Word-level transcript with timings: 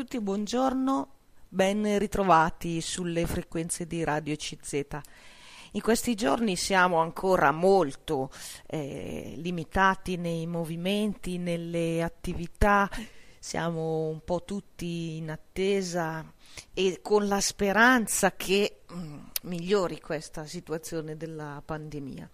tutti, 0.00 0.18
buongiorno, 0.18 1.08
ben 1.46 1.98
ritrovati 1.98 2.80
sulle 2.80 3.26
frequenze 3.26 3.86
di 3.86 4.02
Radio 4.02 4.34
CZ. 4.34 4.98
In 5.72 5.82
questi 5.82 6.14
giorni 6.14 6.56
siamo 6.56 7.00
ancora 7.00 7.52
molto 7.52 8.30
eh, 8.66 9.34
limitati 9.36 10.16
nei 10.16 10.46
movimenti, 10.46 11.36
nelle 11.36 12.02
attività, 12.02 12.88
siamo 13.38 14.08
un 14.08 14.24
po' 14.24 14.42
tutti 14.42 15.18
in 15.18 15.30
attesa 15.30 16.24
e 16.72 17.00
con 17.02 17.28
la 17.28 17.42
speranza 17.42 18.34
che 18.34 18.80
mh, 18.88 18.98
mm, 18.98 19.18
migliori 19.42 20.00
questa 20.00 20.46
situazione 20.46 21.18
della 21.18 21.60
pandemia. 21.62 22.26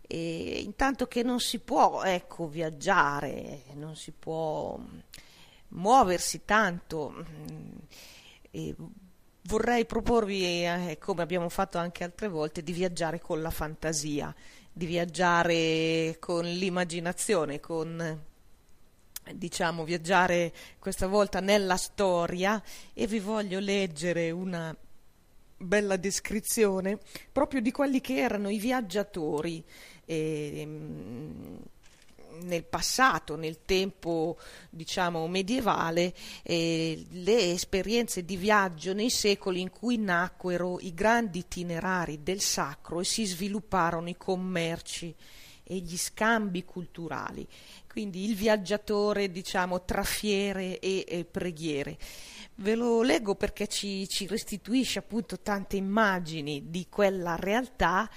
E 0.00 0.62
intanto 0.64 1.06
che 1.08 1.22
non 1.22 1.40
si 1.40 1.58
può 1.58 2.04
ecco, 2.04 2.48
viaggiare, 2.48 3.64
non 3.74 3.96
si 3.96 4.12
può 4.12 4.80
muoversi 5.72 6.42
tanto. 6.44 7.12
Mm, 7.12 7.70
e 8.50 8.74
vorrei 9.42 9.86
proporvi, 9.86 10.44
eh, 10.64 10.98
come 11.00 11.22
abbiamo 11.22 11.48
fatto 11.48 11.78
anche 11.78 12.04
altre 12.04 12.28
volte, 12.28 12.62
di 12.62 12.72
viaggiare 12.72 13.20
con 13.20 13.42
la 13.42 13.50
fantasia, 13.50 14.34
di 14.72 14.86
viaggiare 14.86 16.16
con 16.18 16.44
l'immaginazione, 16.44 17.60
con 17.60 18.20
diciamo 19.34 19.84
viaggiare 19.84 20.52
questa 20.78 21.06
volta 21.06 21.40
nella 21.40 21.76
storia 21.76 22.60
e 22.92 23.06
vi 23.06 23.20
voglio 23.20 23.60
leggere 23.60 24.32
una 24.32 24.76
bella 25.56 25.96
descrizione 25.96 26.98
proprio 27.30 27.60
di 27.60 27.70
quelli 27.70 28.00
che 28.00 28.16
erano 28.16 28.48
i 28.48 28.58
viaggiatori 28.58 29.64
eh, 30.04 30.68
nel 32.42 32.64
passato, 32.64 33.36
nel 33.36 33.64
tempo 33.64 34.38
diciamo 34.70 35.26
medievale, 35.28 36.14
eh, 36.42 37.04
le 37.10 37.52
esperienze 37.52 38.24
di 38.24 38.36
viaggio 38.36 38.92
nei 38.92 39.10
secoli 39.10 39.60
in 39.60 39.70
cui 39.70 39.98
nacquero 39.98 40.78
i 40.80 40.94
grandi 40.94 41.40
itinerari 41.40 42.22
del 42.22 42.40
sacro 42.40 43.00
e 43.00 43.04
si 43.04 43.24
svilupparono 43.24 44.08
i 44.08 44.16
commerci 44.16 45.14
e 45.64 45.76
gli 45.76 45.96
scambi 45.96 46.64
culturali. 46.64 47.46
Quindi 47.86 48.24
il 48.24 48.34
viaggiatore, 48.34 49.30
diciamo, 49.30 49.84
tra 49.84 50.02
fiere 50.02 50.78
e, 50.78 51.04
e 51.06 51.24
preghiere. 51.24 51.98
Ve 52.56 52.74
lo 52.74 53.02
leggo 53.02 53.34
perché 53.34 53.66
ci, 53.66 54.06
ci, 54.08 54.26
restituisce 54.26 54.98
appunto 54.98 55.40
tante 55.40 55.76
immagini 55.76 56.70
di 56.70 56.86
quella 56.88 57.36
realtà 57.36 58.10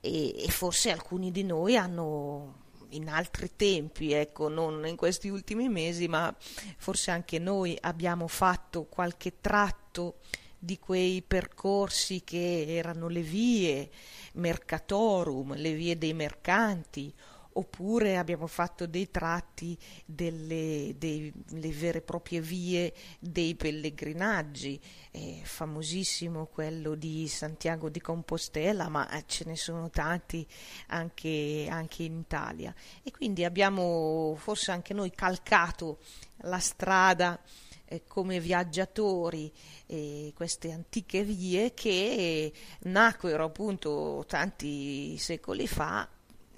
e, 0.00 0.44
e 0.44 0.48
forse 0.50 0.90
alcuni 0.90 1.30
di 1.30 1.44
noi 1.44 1.76
hanno 1.76 2.59
in 2.90 3.08
altri 3.08 3.50
tempi, 3.56 4.12
ecco, 4.12 4.48
non 4.48 4.86
in 4.86 4.96
questi 4.96 5.28
ultimi 5.28 5.68
mesi, 5.68 6.08
ma 6.08 6.34
forse 6.76 7.10
anche 7.10 7.38
noi 7.38 7.76
abbiamo 7.80 8.28
fatto 8.28 8.84
qualche 8.84 9.40
tratto 9.40 10.16
di 10.58 10.78
quei 10.78 11.22
percorsi 11.22 12.22
che 12.22 12.66
erano 12.76 13.08
le 13.08 13.22
vie 13.22 13.90
mercatorum, 14.34 15.54
le 15.54 15.72
vie 15.72 15.96
dei 15.96 16.12
mercanti, 16.12 17.12
oppure 17.52 18.16
abbiamo 18.16 18.46
fatto 18.46 18.86
dei 18.86 19.10
tratti 19.10 19.76
delle, 20.04 20.94
dei, 20.96 21.32
vere 21.72 21.98
e 21.98 22.02
proprie 22.02 22.40
vie 22.40 22.92
dei 23.18 23.54
pellegrinaggi, 23.54 24.80
eh, 25.10 25.40
famosissimo 25.42 26.46
quello 26.46 26.94
di 26.94 27.26
Santiago 27.28 27.88
di 27.88 28.00
Compostela, 28.00 28.88
ma 28.88 29.10
eh, 29.10 29.24
ce 29.26 29.44
ne 29.46 29.56
sono 29.56 29.90
tanti 29.90 30.46
anche, 30.88 31.66
anche 31.68 32.02
in 32.04 32.18
Italia. 32.18 32.74
E 33.02 33.10
quindi 33.10 33.44
abbiamo 33.44 34.36
forse 34.38 34.70
anche 34.70 34.94
noi 34.94 35.10
calcato 35.10 35.98
la 36.42 36.58
strada 36.58 37.40
eh, 37.84 38.04
come 38.06 38.38
viaggiatori 38.38 39.52
eh, 39.86 40.32
queste 40.34 40.70
antiche 40.70 41.24
vie 41.24 41.74
che 41.74 42.52
nacquero 42.82 43.44
appunto 43.44 44.24
tanti 44.28 45.18
secoli 45.18 45.66
fa 45.66 46.08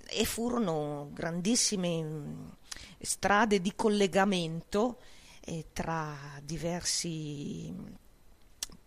e 0.08 0.24
furono 0.24 1.10
grandissime 1.12 2.02
mm, 2.02 2.48
strade 3.00 3.60
di 3.60 3.72
collegamento 3.74 4.98
eh, 5.44 5.66
tra 5.72 6.16
diversi, 6.42 7.72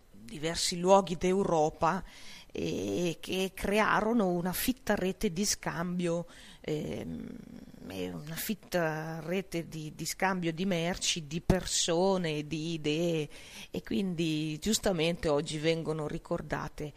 diversi 0.09 0.79
luoghi 0.79 1.17
d'Europa 1.17 2.03
e 2.51 3.17
che 3.19 3.51
crearono 3.53 4.29
una 4.29 4.53
fitta 4.53 4.95
rete 4.95 5.33
di 5.33 5.43
scambio, 5.43 6.25
eh, 6.61 7.05
una 7.05 8.35
fitta 8.35 9.19
rete 9.19 9.67
di, 9.67 9.93
di, 9.93 10.05
scambio 10.05 10.53
di 10.53 10.65
merci, 10.65 11.27
di 11.27 11.41
persone, 11.41 12.47
di 12.47 12.73
idee 12.73 13.29
e 13.69 13.83
quindi 13.83 14.57
giustamente 14.59 15.27
oggi 15.27 15.57
vengono 15.57 16.07
ricordate 16.07 16.93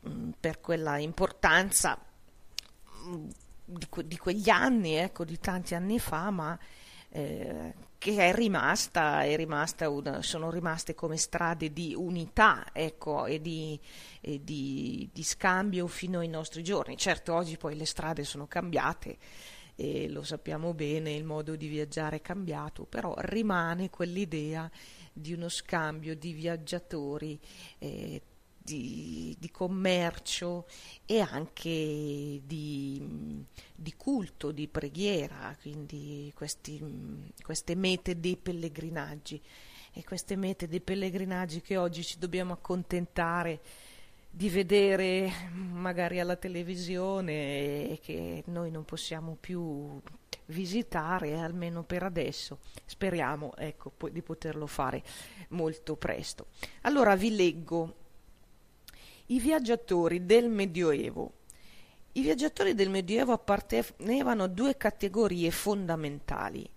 mh, 0.00 0.10
mm, 0.10 0.30
per 0.40 0.60
quella 0.60 0.98
importanza 0.98 1.96
mh, 3.04 3.08
mm, 3.08 3.28
di, 3.66 3.86
que- 3.88 4.06
di 4.06 4.16
quegli 4.16 4.48
anni, 4.48 4.94
ecco, 4.94 5.24
di 5.24 5.38
tanti 5.38 5.74
anni 5.74 5.98
fa, 5.98 6.30
ma 6.30 6.58
eh, 7.10 7.74
che 7.98 8.16
è 8.16 8.34
rimasta, 8.34 9.24
è 9.24 9.36
rimasta 9.36 9.88
una, 9.88 10.22
sono 10.22 10.50
rimaste 10.50 10.94
come 10.94 11.16
strade 11.16 11.72
di 11.72 11.94
unità 11.96 12.66
ecco, 12.72 13.26
e, 13.26 13.40
di, 13.40 13.78
e 14.20 14.42
di, 14.42 15.08
di, 15.12 15.22
scambio 15.22 15.86
fino 15.88 16.20
ai 16.20 16.28
nostri 16.28 16.62
giorni. 16.62 16.96
Certo, 16.96 17.34
oggi 17.34 17.56
poi 17.56 17.74
le 17.74 17.86
strade 17.86 18.22
sono 18.22 18.46
cambiate 18.46 19.16
e 19.74 20.08
lo 20.08 20.22
sappiamo 20.22 20.72
bene, 20.72 21.12
il 21.12 21.24
modo 21.24 21.56
di 21.56 21.66
viaggiare 21.68 22.16
è 22.16 22.20
cambiato, 22.20 22.84
però 22.84 23.14
rimane 23.18 23.90
quell'idea 23.90 24.70
di 25.12 25.32
uno 25.32 25.48
scambio 25.48 26.14
di 26.14 26.32
viaggiatori. 26.32 27.38
Eh, 27.78 28.22
di, 28.66 29.36
di 29.38 29.50
commercio 29.52 30.66
e 31.06 31.20
anche 31.20 32.40
di, 32.44 33.46
di, 33.72 33.94
culto, 33.96 34.50
di 34.50 34.66
preghiera, 34.66 35.56
quindi 35.60 36.32
questi, 36.34 36.82
queste 37.42 37.76
mete 37.76 38.18
dei 38.18 38.36
pellegrinaggi. 38.36 39.40
E 39.92 40.04
queste 40.04 40.36
mete 40.36 40.68
dei 40.68 40.80
pellegrinaggi 40.80 41.62
che 41.62 41.76
oggi 41.78 42.04
ci 42.04 42.18
dobbiamo 42.18 42.52
accontentare 42.52 43.60
di 44.28 44.50
vedere 44.50 45.32
magari 45.54 46.20
alla 46.20 46.36
televisione 46.36 47.88
e 47.88 48.00
che 48.02 48.42
noi 48.48 48.70
non 48.70 48.84
possiamo 48.84 49.38
più 49.40 49.98
visitare 50.46 51.38
almeno 51.38 51.82
per 51.84 52.02
adesso. 52.02 52.58
Speriamo 52.84 53.56
ecco, 53.56 53.92
di 54.10 54.20
poterlo 54.20 54.66
fare 54.66 55.02
molto 55.50 55.96
presto. 55.96 56.48
Allora 56.82 57.16
vi 57.16 57.34
leggo 57.34 58.04
i 59.26 59.40
viaggiatori 59.40 60.24
del 60.24 60.48
Medioevo. 60.48 61.32
I 62.12 62.22
viaggiatori 62.22 62.74
del 62.74 62.90
Medioevo 62.90 63.32
appartenevano 63.32 64.44
a 64.44 64.48
due 64.48 64.76
categorie 64.76 65.50
fondamentali, 65.50 66.68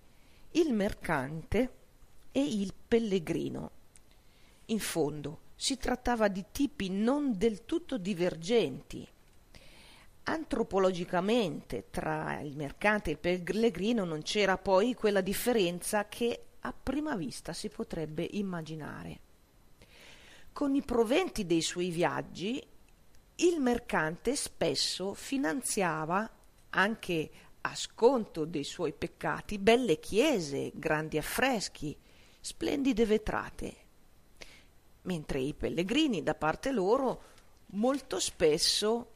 il 0.52 0.72
mercante 0.72 1.72
e 2.32 2.42
il 2.42 2.74
pellegrino. 2.88 3.70
In 4.66 4.80
fondo 4.80 5.38
si 5.54 5.76
trattava 5.76 6.26
di 6.26 6.44
tipi 6.50 6.90
non 6.90 7.38
del 7.38 7.64
tutto 7.64 7.98
divergenti. 7.98 9.06
Antropologicamente 10.24 11.86
tra 11.90 12.40
il 12.40 12.56
mercante 12.56 13.10
e 13.10 13.12
il 13.12 13.42
pellegrino 13.42 14.04
non 14.04 14.22
c'era 14.22 14.58
poi 14.58 14.94
quella 14.94 15.20
differenza 15.20 16.08
che 16.08 16.46
a 16.60 16.72
prima 16.72 17.14
vista 17.14 17.52
si 17.52 17.68
potrebbe 17.68 18.26
immaginare. 18.32 19.20
Con 20.60 20.74
i 20.74 20.82
proventi 20.82 21.46
dei 21.46 21.62
suoi 21.62 21.88
viaggi 21.88 22.62
il 23.36 23.60
mercante 23.60 24.36
spesso 24.36 25.14
finanziava, 25.14 26.30
anche 26.68 27.30
a 27.62 27.74
sconto 27.74 28.44
dei 28.44 28.64
suoi 28.64 28.92
peccati, 28.92 29.56
belle 29.56 29.98
chiese, 29.98 30.70
grandi 30.74 31.16
affreschi, 31.16 31.96
splendide 32.40 33.06
vetrate, 33.06 33.76
mentre 35.04 35.40
i 35.40 35.54
pellegrini 35.54 36.22
da 36.22 36.34
parte 36.34 36.72
loro 36.72 37.22
molto 37.68 38.20
spesso 38.20 39.12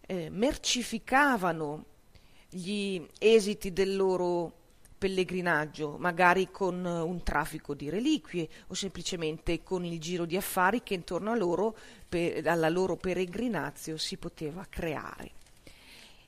eh, 0.00 0.30
mercificavano 0.30 1.84
gli 2.48 3.06
esiti 3.18 3.70
del 3.70 3.96
loro 3.96 4.65
pellegrinaggio, 4.96 5.96
magari 5.98 6.50
con 6.50 6.84
eh, 6.84 7.00
un 7.00 7.22
traffico 7.22 7.74
di 7.74 7.88
reliquie 7.88 8.48
o 8.68 8.74
semplicemente 8.74 9.62
con 9.62 9.84
il 9.84 10.00
giro 10.00 10.24
di 10.24 10.36
affari 10.36 10.82
che 10.82 10.94
intorno 10.94 11.30
a 11.30 11.36
loro, 11.36 11.76
per, 12.08 12.46
alla 12.46 12.68
loro 12.68 12.96
peregrinazio 12.96 13.96
si 13.96 14.16
poteva 14.16 14.66
creare. 14.68 15.32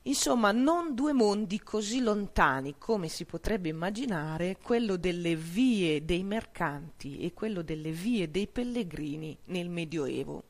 Insomma, 0.02 0.52
non 0.52 0.94
due 0.94 1.12
mondi 1.12 1.60
così 1.60 2.00
lontani 2.00 2.76
come 2.78 3.08
si 3.08 3.24
potrebbe 3.24 3.68
immaginare, 3.68 4.56
quello 4.62 4.96
delle 4.96 5.36
vie 5.36 6.04
dei 6.04 6.22
mercanti 6.22 7.18
e 7.18 7.34
quello 7.34 7.62
delle 7.62 7.90
vie 7.90 8.30
dei 8.30 8.46
pellegrini 8.46 9.36
nel 9.46 9.68
Medioevo. 9.68 10.42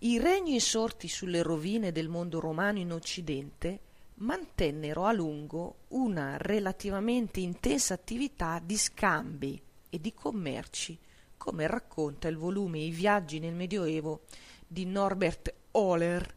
I 0.00 0.18
regni 0.18 0.58
sorti 0.58 1.08
sulle 1.08 1.42
rovine 1.42 1.92
del 1.92 2.08
mondo 2.08 2.40
romano 2.40 2.78
in 2.78 2.92
Occidente 2.92 3.80
mantennero 4.22 5.04
a 5.04 5.12
lungo 5.12 5.78
una 5.88 6.36
relativamente 6.36 7.40
intensa 7.40 7.94
attività 7.94 8.60
di 8.64 8.76
scambi 8.76 9.60
e 9.90 10.00
di 10.00 10.14
commerci, 10.14 10.98
come 11.36 11.66
racconta 11.66 12.28
il 12.28 12.36
volume 12.36 12.78
I 12.78 12.90
viaggi 12.90 13.40
nel 13.40 13.54
Medioevo 13.54 14.22
di 14.66 14.86
Norbert 14.86 15.52
Ohler, 15.72 16.36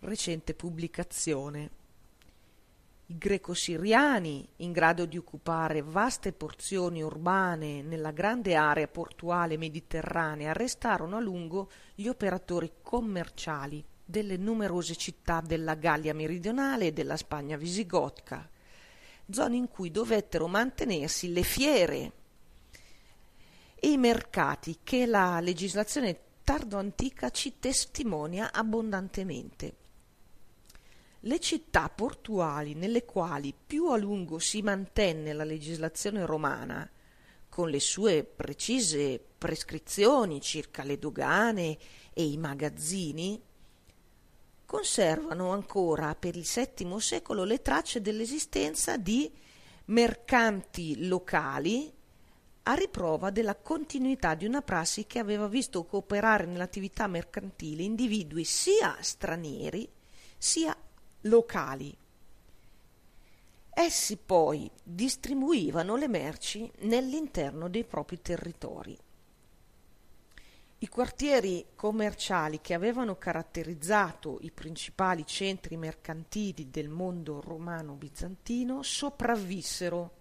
recente 0.00 0.54
pubblicazione. 0.54 1.82
I 3.06 3.18
greco-siriani, 3.18 4.48
in 4.56 4.72
grado 4.72 5.04
di 5.04 5.18
occupare 5.18 5.82
vaste 5.82 6.32
porzioni 6.32 7.02
urbane 7.02 7.82
nella 7.82 8.12
grande 8.12 8.54
area 8.54 8.88
portuale 8.88 9.58
mediterranea, 9.58 10.50
arrestarono 10.50 11.16
a 11.16 11.20
lungo 11.20 11.70
gli 11.94 12.08
operatori 12.08 12.72
commerciali 12.80 13.84
delle 14.04 14.36
numerose 14.36 14.96
città 14.96 15.40
della 15.40 15.74
Gallia 15.74 16.14
meridionale 16.14 16.88
e 16.88 16.92
della 16.92 17.16
Spagna 17.16 17.56
visigotica, 17.56 18.48
zone 19.30 19.56
in 19.56 19.68
cui 19.68 19.90
dovettero 19.90 20.46
mantenersi 20.46 21.32
le 21.32 21.42
fiere 21.42 22.12
e 23.74 23.90
i 23.90 23.96
mercati 23.96 24.80
che 24.82 25.06
la 25.06 25.40
legislazione 25.40 26.18
tardo-antica 26.44 27.30
ci 27.30 27.58
testimonia 27.58 28.52
abbondantemente. 28.52 29.76
Le 31.20 31.40
città 31.40 31.88
portuali 31.88 32.74
nelle 32.74 33.06
quali 33.06 33.54
più 33.54 33.88
a 33.88 33.96
lungo 33.96 34.38
si 34.38 34.60
mantenne 34.60 35.32
la 35.32 35.44
legislazione 35.44 36.26
romana, 36.26 36.88
con 37.48 37.70
le 37.70 37.80
sue 37.80 38.24
precise 38.24 39.24
prescrizioni 39.38 40.40
circa 40.42 40.82
le 40.82 40.98
dogane 40.98 41.78
e 42.12 42.24
i 42.24 42.36
magazzini, 42.36 43.40
conservano 44.64 45.50
ancora 45.50 46.14
per 46.14 46.36
il 46.36 46.46
VII 46.46 47.00
secolo 47.00 47.44
le 47.44 47.62
tracce 47.62 48.00
dell'esistenza 48.00 48.96
di 48.96 49.30
mercanti 49.86 51.06
locali 51.06 51.92
a 52.66 52.74
riprova 52.74 53.30
della 53.30 53.56
continuità 53.56 54.34
di 54.34 54.46
una 54.46 54.62
prassi 54.62 55.06
che 55.06 55.18
aveva 55.18 55.48
visto 55.48 55.84
cooperare 55.84 56.46
nell'attività 56.46 57.06
mercantile 57.06 57.82
individui 57.82 58.44
sia 58.44 58.96
stranieri 59.00 59.86
sia 60.38 60.74
locali. 61.22 61.94
Essi 63.76 64.16
poi 64.16 64.70
distribuivano 64.82 65.96
le 65.96 66.08
merci 66.08 66.70
nell'interno 66.80 67.68
dei 67.68 67.84
propri 67.84 68.22
territori. 68.22 68.96
I 70.84 70.88
quartieri 70.88 71.64
commerciali 71.74 72.60
che 72.60 72.74
avevano 72.74 73.16
caratterizzato 73.16 74.36
i 74.42 74.50
principali 74.50 75.24
centri 75.24 75.78
mercantili 75.78 76.68
del 76.68 76.90
mondo 76.90 77.40
romano-bizantino 77.40 78.82
sopravvissero, 78.82 80.12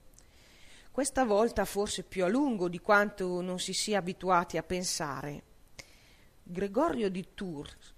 questa 0.89 1.25
volta 1.25 1.65
forse 1.65 2.04
più 2.04 2.24
a 2.24 2.30
lungo 2.30 2.69
di 2.69 2.80
quanto 2.80 3.42
non 3.42 3.60
si 3.60 3.74
sia 3.74 3.98
abituati 3.98 4.56
a 4.56 4.63
pensare. 4.63 5.44
Gregorio 6.42 7.09
di 7.09 7.27
Tours 7.33 7.94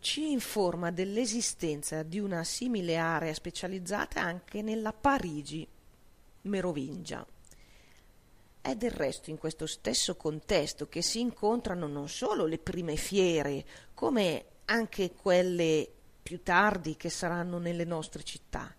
ci 0.00 0.32
informa 0.32 0.90
dell'esistenza 0.90 2.02
di 2.02 2.18
una 2.18 2.42
simile 2.42 2.96
area 2.96 3.32
specializzata 3.32 4.20
anche 4.20 4.62
nella 4.62 4.92
Parigi 4.92 5.64
merovingia. 6.42 7.24
È 8.62 8.74
del 8.74 8.90
resto 8.90 9.30
in 9.30 9.38
questo 9.38 9.66
stesso 9.66 10.16
contesto 10.16 10.88
che 10.88 11.00
si 11.00 11.20
incontrano 11.20 11.86
non 11.86 12.08
solo 12.08 12.44
le 12.44 12.58
prime 12.58 12.96
fiere, 12.96 13.64
come 13.94 14.44
anche 14.66 15.12
quelle 15.12 15.88
più 16.22 16.42
tardi 16.42 16.96
che 16.96 17.08
saranno 17.08 17.58
nelle 17.58 17.84
nostre 17.84 18.22
città, 18.22 18.72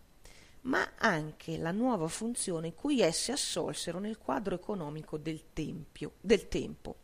ma 0.62 0.94
anche 0.98 1.58
la 1.58 1.72
nuova 1.72 2.08
funzione 2.08 2.76
cui 2.76 3.02
esse 3.02 3.32
assolsero 3.32 4.00
nel 4.00 4.20
quadro 4.20 4.54
economico 4.54 5.18
del, 5.18 5.46
tempio, 5.52 6.14
del 6.22 6.48
tempo. 6.48 6.98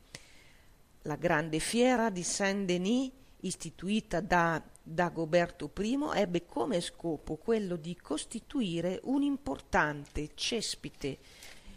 La 1.01 1.15
grande 1.15 1.57
fiera 1.59 2.11
di 2.11 2.21
Saint-Denis 2.21 3.11
istituita 3.41 4.21
da 4.21 4.61
Dagoberto 4.81 5.71
I, 5.79 5.97
ebbe 6.13 6.45
come 6.45 6.79
scopo 6.79 7.35
quello 7.35 7.75
di 7.75 7.95
costituire 7.95 8.99
un 9.03 9.23
importante 9.23 10.29
cespite 10.35 11.17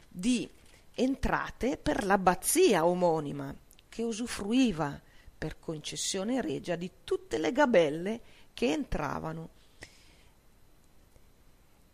di 0.09 0.49
entrate 0.95 1.77
per 1.77 2.05
l'abbazia 2.05 2.87
omonima, 2.87 3.55
che 3.89 4.03
usufruiva 4.03 5.01
per 5.37 5.59
concessione 5.59 6.41
regia 6.41 6.77
di 6.77 6.91
tutte 7.05 7.39
le 7.39 7.53
gabelle 7.53 8.21
che 8.53 8.73
entravano 8.73 9.49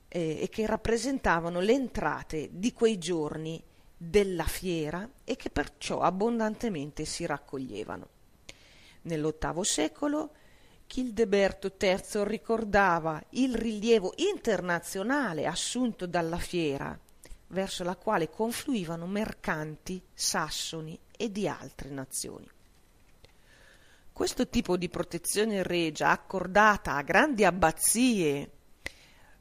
eh, 0.09 0.41
e 0.43 0.49
che 0.49 0.67
rappresentavano 0.67 1.61
le 1.61 1.73
entrate 1.73 2.49
di 2.53 2.73
quei 2.73 2.99
giorni 2.99 3.63
della 3.97 4.45
fiera 4.45 5.09
e 5.25 5.37
che 5.37 5.51
perciò 5.51 6.01
abbondantemente 6.01 7.05
si 7.05 7.25
raccoglievano. 7.25 8.09
Nell'VIII 9.03 9.65
secolo 9.65 10.31
Childeberto 10.87 11.75
III 11.79 12.25
ricordava 12.25 13.23
il 13.31 13.55
rilievo 13.55 14.13
internazionale 14.17 15.47
assunto 15.47 16.07
dalla 16.07 16.39
fiera, 16.39 16.99
verso 17.49 17.85
la 17.85 17.97
quale 17.97 18.31
confluivano 18.31 19.07
mercanti 19.07 20.03
sassoni 20.13 20.99
e 21.17 21.31
di 21.31 21.49
altre 21.49 21.91
nazioni. 21.91 22.49
Questo 24.13 24.49
tipo 24.49 24.77
di 24.77 24.89
protezione 24.89 25.63
regia 25.63 26.11
accordata 26.11 26.95
a 26.95 27.03
grandi 27.03 27.45
abbazie 27.45 28.51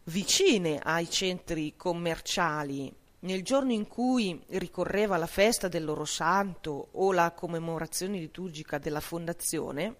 vicine 0.04 0.80
ai 0.80 1.10
centri 1.10 1.76
commerciali 1.78 2.94
nel 3.20 3.42
giorno 3.42 3.72
in 3.72 3.88
cui 3.88 4.40
ricorreva 4.50 5.18
la 5.18 5.26
festa 5.28 5.68
del 5.68 5.84
loro 5.84 6.06
santo 6.06 6.90
o 6.92 7.12
la 7.12 7.32
commemorazione 7.32 8.20
liturgica 8.20 8.78
della 8.78 9.00
fondazione, 9.00 9.96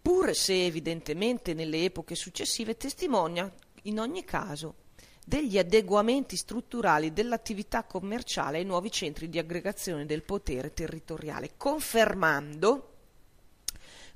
pur 0.00 0.34
se 0.34 0.64
evidentemente 0.64 1.52
nelle 1.52 1.84
epoche 1.84 2.14
successive 2.14 2.76
testimonia 2.76 3.52
in 3.84 3.98
ogni 3.98 4.22
caso 4.24 4.74
degli 5.24 5.58
adeguamenti 5.58 6.36
strutturali 6.36 7.12
dell'attività 7.12 7.84
commerciale 7.84 8.58
ai 8.58 8.64
nuovi 8.64 8.90
centri 8.90 9.28
di 9.28 9.38
aggregazione 9.38 10.06
del 10.06 10.22
potere 10.22 10.72
territoriale, 10.72 11.52
confermando 11.56 12.88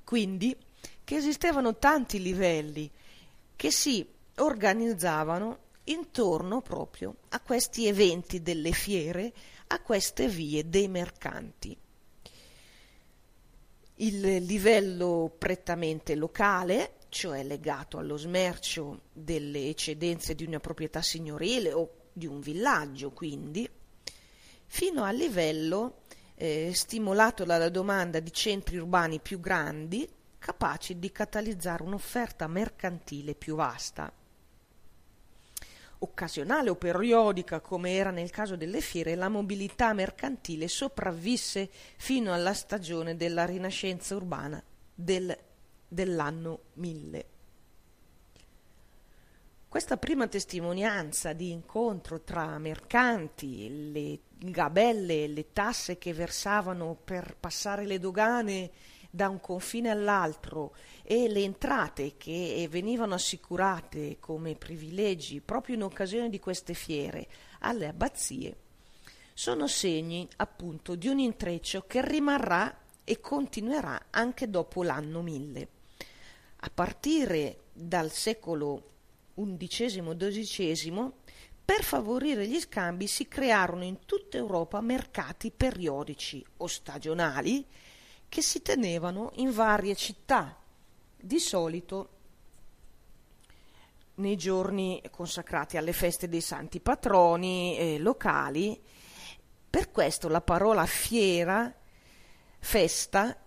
quindi 0.04 0.56
che 1.02 1.16
esistevano 1.16 1.76
tanti 1.76 2.20
livelli 2.20 2.90
che 3.56 3.70
si 3.70 4.06
organizzavano 4.36 5.58
intorno 5.84 6.60
proprio 6.60 7.16
a 7.30 7.40
questi 7.40 7.86
eventi 7.86 8.42
delle 8.42 8.72
fiere, 8.72 9.32
a 9.68 9.80
queste 9.80 10.28
vie 10.28 10.68
dei 10.68 10.88
mercanti. 10.88 11.76
Il 13.96 14.20
livello 14.44 15.34
prettamente 15.36 16.14
locale, 16.14 16.96
cioè 17.16 17.42
legato 17.42 17.96
allo 17.96 18.18
smercio 18.18 19.04
delle 19.11 19.70
eccedenze 19.70 20.35
di 20.35 20.44
una 20.44 20.61
proprietà 20.61 21.00
signorile 21.00 21.73
o 21.73 22.08
di 22.12 22.26
un 22.26 22.40
villaggio, 22.40 23.11
quindi, 23.12 23.66
fino 24.66 25.02
al 25.02 25.16
livello 25.16 26.02
eh, 26.35 26.73
stimolato 26.75 27.44
dalla 27.44 27.70
domanda 27.70 28.20
di 28.20 28.30
centri 28.35 28.76
urbani 28.76 29.18
più 29.18 29.40
grandi, 29.40 30.06
capaci 30.38 30.99
di 30.99 31.11
catalizzare 31.11 31.82
un'offerta 31.85 32.46
mercantile 32.49 33.35
più 33.35 33.54
vasta. 33.54 34.12
Occasionale 36.00 36.68
o 36.68 36.75
periodica 36.75 37.61
come 37.61 37.94
era 37.94 38.11
nel 38.11 38.28
caso 38.28 38.56
delle 38.56 38.82
fiere, 38.82 39.14
la 39.14 39.30
mobilità 39.30 39.94
mercantile 39.94 40.68
sopravvisse 40.68 41.70
fino 41.96 42.35
alla 42.35 42.52
stagione 42.52 43.16
della 43.16 43.46
rinascenza 43.46 44.14
urbana 44.14 44.62
del, 44.94 45.35
dell'anno 45.88 46.61
1000. 46.75 47.26
Questa 49.69 49.97
prima 49.97 50.26
testimonianza 50.26 51.33
di 51.33 51.50
incontro 51.50 52.23
tra 52.23 52.59
mercanti, 52.59 53.93
le 53.93 54.21
gabelle 54.50 55.26
le 55.26 55.52
tasse 55.52 55.99
che 55.99 56.14
versavano 56.14 56.97
per 57.02 57.37
passare 57.38 57.85
le 57.85 57.99
dogane 57.99 58.71
da 59.11 59.28
un 59.28 59.40
confine 59.40 59.90
all'altro 59.90 60.75
e 61.02 61.28
le 61.28 61.40
entrate 61.43 62.16
che 62.16 62.66
venivano 62.71 63.14
assicurate 63.14 64.19
come 64.19 64.55
privilegi 64.55 65.40
proprio 65.40 65.75
in 65.75 65.83
occasione 65.83 66.28
di 66.28 66.38
queste 66.38 66.75
fiere 66.75 67.26
alle 67.61 67.87
abbazie 67.87 68.57
sono 69.38 69.66
segni 69.66 70.26
appunto 70.37 70.95
di 70.95 71.09
un 71.09 71.19
intreccio 71.19 71.85
che 71.87 72.00
rimarrà 72.00 72.75
e 73.05 73.21
continuerà 73.21 74.07
anche 74.09 74.49
dopo 74.49 74.83
l'anno 74.83 75.21
1000. 75.21 75.69
A 76.66 76.70
partire 76.75 77.66
dal 77.73 78.11
secolo 78.11 78.90
XI-XII, 79.37 81.12
per 81.64 81.85
favorire 81.85 82.49
gli 82.49 82.58
scambi 82.58 83.06
si 83.06 83.28
crearono 83.28 83.85
in 83.85 84.04
tutta 84.04 84.37
Europa 84.37 84.80
mercati 84.80 85.52
periodici 85.52 86.44
o 86.56 86.66
stagionali 86.66 87.64
che 88.28 88.42
si 88.42 88.62
tenevano 88.62 89.30
in 89.37 89.52
varie 89.52 89.94
città, 89.94 90.61
di 91.16 91.38
solito 91.38 92.08
nei 94.16 94.37
giorni 94.37 95.00
consacrati 95.08 95.76
alle 95.76 95.92
feste 95.92 96.28
dei 96.28 96.40
santi 96.40 96.80
patroni 96.80 97.78
eh, 97.78 97.99
locali, 98.00 98.80
Per 99.70 99.92
questo 99.92 100.26
la 100.28 100.40
parola 100.40 100.85
fiera, 100.85 101.73
festa, 102.58 103.38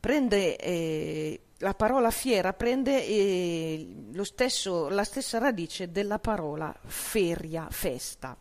prende, 0.00 0.56
eh, 0.56 1.40
la 1.64 1.72
parola 1.72 2.10
fiera 2.10 2.52
prende 2.52 3.06
eh, 3.06 3.88
stesso, 4.20 4.90
la 4.90 5.02
stessa 5.02 5.38
radice 5.38 5.90
della 5.90 6.18
parola 6.18 6.76
feria, 6.84 7.68
festa. 7.70 8.36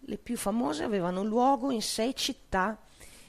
Le 0.00 0.18
più 0.18 0.36
famose 0.36 0.82
avevano 0.82 1.22
luogo 1.22 1.70
in 1.70 1.82
sei 1.82 2.16
città 2.16 2.76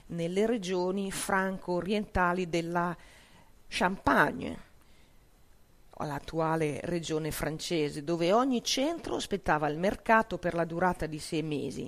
nelle 0.08 0.48
regioni 0.48 1.12
franco-orientali 1.12 2.50
della 2.50 2.98
Champagne, 3.68 4.60
l'attuale 6.00 6.80
regione 6.86 7.30
francese, 7.30 8.04
dove 8.04 8.34
ogni 8.34 8.64
centro 8.64 9.14
ospitava 9.14 9.68
il 9.68 9.78
mercato 9.78 10.40
per 10.40 10.56
la 10.56 10.66
durata 10.66 11.06
di 11.06 11.20
sei 11.20 11.44
mesi. 11.44 11.88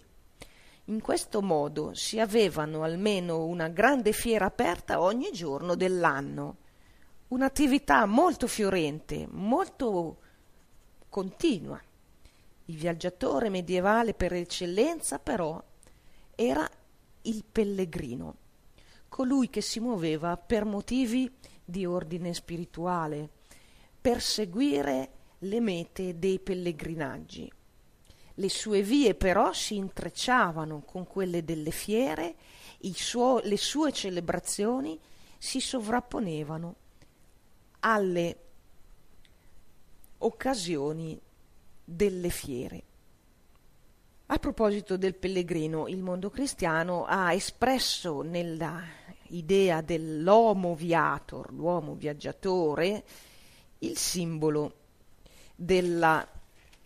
In 0.86 1.02
questo 1.02 1.42
modo 1.42 1.96
si 1.96 2.20
avevano 2.20 2.84
almeno 2.84 3.46
una 3.46 3.70
grande 3.70 4.12
fiera 4.12 4.46
aperta 4.46 5.02
ogni 5.02 5.32
giorno 5.32 5.74
dell'anno, 5.74 6.58
un'attività 7.34 8.06
molto 8.06 8.46
fiorente, 8.46 9.28
molto 9.28 10.18
continua. 11.10 11.82
Il 12.66 12.78
viaggiatore 12.78 13.50
medievale 13.50 14.14
per 14.14 14.34
eccellenza 14.34 15.18
però 15.18 15.62
era 16.36 16.70
il 17.24 17.44
pellegrino, 17.52 18.36
colui 19.10 19.50
che 19.50 19.62
si 19.62 19.80
muoveva 19.80 20.38
per 20.38 20.64
motivi 20.64 21.30
di 21.66 21.88
ordine 21.88 22.36
spirituale, 22.36 23.30
per 24.00 24.22
seguire 24.22 25.12
le 25.40 25.60
mete 25.60 26.20
dei 26.20 26.38
pellegrinaggi. 26.38 27.52
Le 28.36 28.50
sue 28.50 28.84
vie 28.84 29.16
però 29.16 29.54
si 29.54 29.76
intrecciavano 29.76 30.84
con 30.86 31.08
quelle 31.08 31.44
delle 31.44 31.72
fiere, 31.72 32.36
suo, 32.94 33.40
le 33.40 33.58
sue 33.58 33.92
celebrazioni 33.92 35.00
si 35.38 35.60
sovrapponevano 35.60 36.76
alle 37.86 38.38
occasioni 40.20 41.20
delle 41.84 42.30
fiere. 42.30 42.84
A 44.28 44.38
proposito 44.38 44.96
del 44.96 45.16
pellegrino, 45.16 45.88
il 45.88 46.02
mondo 46.02 46.30
cristiano 46.30 47.04
ha 47.06 47.34
espresso 47.34 48.22
nella 48.22 48.82
idea 49.28 49.82
dell'homo 49.82 50.76
viator, 50.76 51.52
l'uomo 51.52 51.94
viaggiatore, 51.96 53.04
il 53.80 53.98
simbolo 53.98 54.76
della 55.56 56.26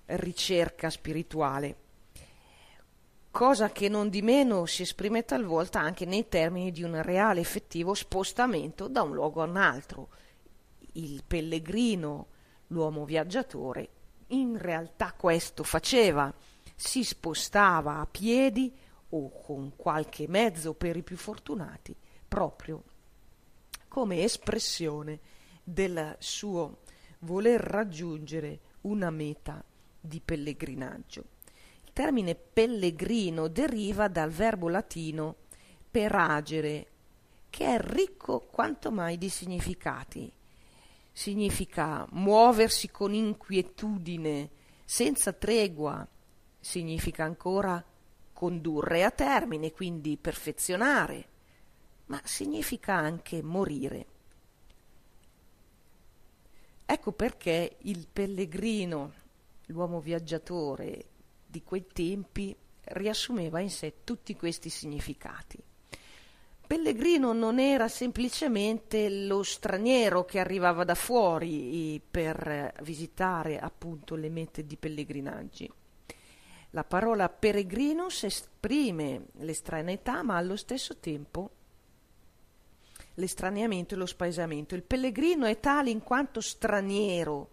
ricerca 0.07 0.89
spirituale, 0.89 1.75
cosa 3.29 3.69
che 3.69 3.87
non 3.87 4.09
di 4.09 4.23
meno 4.23 4.65
si 4.65 4.81
esprime 4.81 5.23
talvolta 5.23 5.79
anche 5.79 6.05
nei 6.05 6.27
termini 6.27 6.71
di 6.71 6.81
un 6.81 6.99
reale 7.03 7.39
effettivo 7.39 7.93
spostamento 7.93 8.87
da 8.87 9.03
un 9.03 9.13
luogo 9.13 9.43
a 9.43 9.45
un 9.45 9.57
altro. 9.57 10.09
Il 10.97 11.23
pellegrino, 11.23 12.27
l'uomo 12.67 13.05
viaggiatore, 13.05 13.89
in 14.29 14.57
realtà 14.57 15.13
questo 15.13 15.63
faceva, 15.63 16.33
si 16.75 17.03
spostava 17.03 17.99
a 17.99 18.07
piedi 18.07 18.75
o 19.09 19.29
con 19.29 19.73
qualche 19.75 20.27
mezzo 20.27 20.73
per 20.73 20.97
i 20.97 21.03
più 21.03 21.15
fortunati, 21.15 21.95
proprio 22.27 22.83
come 23.87 24.23
espressione 24.23 25.19
del 25.63 26.15
suo 26.17 26.79
voler 27.19 27.61
raggiungere 27.61 28.59
una 28.81 29.11
meta 29.11 29.63
di 29.99 30.19
pellegrinaggio. 30.19 31.23
Il 31.85 31.93
termine 31.93 32.33
pellegrino 32.33 33.47
deriva 33.47 34.07
dal 34.07 34.31
verbo 34.31 34.67
latino 34.67 35.35
peragere, 35.91 36.87
che 37.51 37.75
è 37.75 37.79
ricco 37.79 38.47
quanto 38.51 38.91
mai 38.91 39.19
di 39.19 39.29
significati. 39.29 40.31
Significa 41.17 42.05
muoversi 42.11 42.91
con 42.91 43.11
inquietudine, 43.11 44.51
senza 44.85 45.33
tregua, 45.33 46.07
significa 46.59 47.23
ancora 47.23 47.83
condurre 48.31 49.03
a 49.03 49.09
termine, 49.09 49.71
quindi 49.71 50.15
perfezionare, 50.15 51.29
ma 52.05 52.21
significa 52.23 52.93
anche 52.93 53.41
morire. 53.41 54.05
Ecco 56.85 57.11
perché 57.13 57.77
il 57.79 58.07
pellegrino, 58.13 59.13
l'uomo 59.65 59.99
viaggiatore 59.99 61.05
di 61.47 61.63
quei 61.63 61.87
tempi, 61.91 62.55
riassumeva 62.83 63.59
in 63.59 63.71
sé 63.71 64.03
tutti 64.03 64.35
questi 64.35 64.69
significati. 64.69 65.57
Pellegrino 66.67 67.31
non 67.31 67.59
era 67.59 67.87
semplicemente 67.87 69.09
lo 69.09 69.41
straniero 69.41 70.25
che 70.25 70.37
arrivava 70.37 70.83
da 70.83 70.95
fuori 70.95 72.01
per 72.11 72.73
visitare 72.81 73.57
appunto 73.57 74.15
le 74.15 74.29
mete 74.29 74.65
di 74.65 74.75
pellegrinaggi. 74.75 75.71
La 76.71 76.83
parola 76.83 77.29
peregrinus 77.29 78.25
esprime 78.25 79.27
l'estraneità, 79.37 80.21
ma 80.23 80.35
allo 80.35 80.57
stesso 80.57 80.97
tempo 80.97 81.51
l'estraniamento 83.13 83.93
e 83.93 83.97
lo 83.97 84.05
spaesamento. 84.05 84.75
Il 84.75 84.83
pellegrino 84.83 85.45
è 85.45 85.61
tale 85.61 85.89
in 85.89 86.03
quanto 86.03 86.41
straniero 86.41 87.51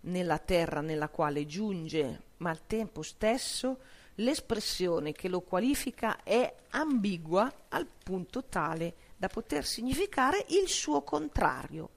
nella 0.00 0.38
terra 0.38 0.80
nella 0.80 1.08
quale 1.08 1.46
giunge, 1.46 2.22
ma 2.38 2.50
al 2.50 2.66
tempo 2.66 3.02
stesso 3.02 3.78
l'espressione 4.16 5.12
che 5.12 5.28
lo 5.28 5.40
qualifica 5.40 6.22
è 6.22 6.54
ambigua 6.70 7.52
al 7.68 7.86
punto 7.86 8.44
tale 8.44 8.94
da 9.16 9.28
poter 9.28 9.64
significare 9.64 10.44
il 10.48 10.68
suo 10.68 11.02
contrario. 11.02 11.90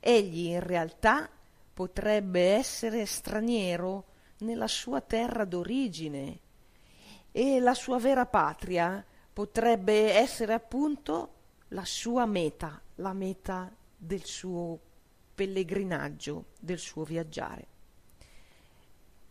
Egli 0.00 0.46
in 0.46 0.60
realtà 0.60 1.28
potrebbe 1.72 2.54
essere 2.54 3.06
straniero 3.06 4.04
nella 4.38 4.68
sua 4.68 5.00
terra 5.00 5.44
d'origine 5.44 6.38
e 7.32 7.60
la 7.60 7.74
sua 7.74 7.98
vera 7.98 8.26
patria 8.26 9.04
potrebbe 9.32 10.12
essere 10.12 10.52
appunto 10.52 11.34
la 11.68 11.84
sua 11.84 12.26
meta, 12.26 12.80
la 12.96 13.12
meta 13.12 13.72
del 13.96 14.24
suo 14.24 14.78
pellegrinaggio, 15.34 16.46
del 16.58 16.78
suo 16.78 17.04
viaggiare. 17.04 17.77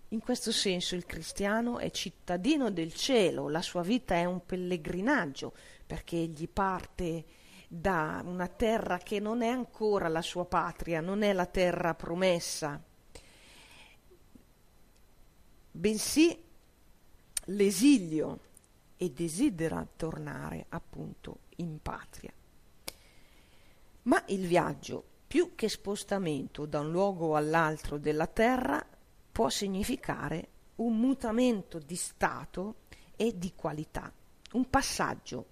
In 0.10 0.22
questo 0.22 0.54
senso 0.54 0.96
il 0.96 1.06
cristiano 1.06 1.80
è 1.80 1.92
cittadino 1.92 2.72
del 2.72 2.94
cielo, 2.94 3.50
la 3.50 3.62
sua 3.62 3.82
vita 3.82 4.16
è 4.16 4.24
un 4.24 4.46
pellegrinaggio, 4.46 5.54
perché 5.86 6.16
egli 6.16 6.48
parte 6.48 7.26
da 7.68 8.22
una 8.26 8.48
terra 8.48 9.00
che 9.00 9.20
non 9.20 9.42
è 9.42 9.50
ancora 9.50 10.08
la 10.08 10.22
sua 10.22 10.46
patria, 10.46 11.02
non 11.02 11.24
è 11.24 11.34
la 11.34 11.46
terra 11.46 11.94
promessa, 11.94 12.82
bensì 15.72 16.42
l'esilio 17.46 18.40
e 18.96 19.12
desidera 19.12 19.86
tornare 19.96 20.66
appunto 20.70 21.40
in 21.58 21.82
patria. 21.82 22.32
Ma 24.04 24.24
il 24.28 24.48
viaggio, 24.48 25.04
più 25.28 25.54
che 25.56 25.68
spostamento 25.68 26.66
da 26.66 26.80
un 26.80 26.92
luogo 26.92 27.36
all'altro 27.36 27.98
della 27.98 28.28
terra, 28.28 28.86
può 29.38 29.50
significare 29.50 30.48
un 30.78 30.98
mutamento 30.98 31.78
di 31.78 31.96
stato 31.96 32.78
e 33.16 33.38
di 33.38 33.54
qualità, 33.54 34.12
un 34.54 34.68
passaggio. 34.68 35.46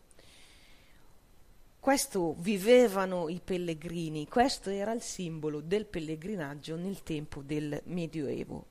Questo 1.80 2.34
vivevano 2.40 3.30
i 3.30 3.40
pellegrini, 3.44 4.28
questo 4.28 4.72
era 4.72 4.92
il 4.92 5.04
simbolo 5.04 5.62
del 5.62 5.86
pellegrinaggio 5.86 6.76
nel 6.76 7.04
tempo 7.04 7.44
del 7.44 7.80
Medioevo. 7.86 8.66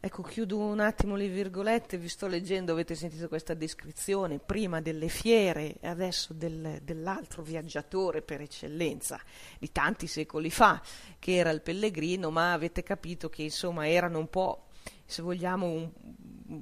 Ecco, 0.00 0.22
chiudo 0.22 0.58
un 0.58 0.78
attimo 0.78 1.16
le 1.16 1.26
virgolette, 1.26 1.98
vi 1.98 2.08
sto 2.08 2.28
leggendo, 2.28 2.70
avete 2.70 2.94
sentito 2.94 3.26
questa 3.26 3.54
descrizione, 3.54 4.38
prima 4.38 4.80
delle 4.80 5.08
fiere 5.08 5.74
e 5.80 5.88
adesso 5.88 6.32
del, 6.32 6.78
dell'altro 6.84 7.42
viaggiatore 7.42 8.22
per 8.22 8.40
eccellenza, 8.40 9.20
di 9.58 9.72
tanti 9.72 10.06
secoli 10.06 10.50
fa, 10.50 10.80
che 11.18 11.34
era 11.34 11.50
il 11.50 11.62
pellegrino, 11.62 12.30
ma 12.30 12.52
avete 12.52 12.84
capito 12.84 13.28
che 13.28 13.42
insomma 13.42 13.88
erano 13.88 14.20
un 14.20 14.30
po', 14.30 14.66
se 15.04 15.20
vogliamo, 15.20 15.66
un, 15.66 15.90